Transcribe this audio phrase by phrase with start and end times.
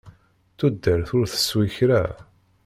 [0.57, 2.03] Tudert ur teswi kra.